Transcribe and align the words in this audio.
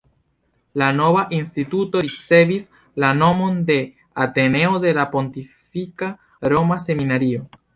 La 0.81 0.85
nova 0.99 1.25
Instituto 1.39 2.01
ricevis 2.07 2.65
la 3.03 3.11
nomon 3.19 3.61
de 3.69 3.77
“Ateneo 4.25 4.83
de 4.87 4.95
la 5.01 5.07
Pontifika 5.15 6.11
Roma 6.55 6.81
Seminario”. 6.91 7.47